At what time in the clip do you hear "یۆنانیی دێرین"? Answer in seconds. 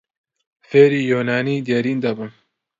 1.11-1.99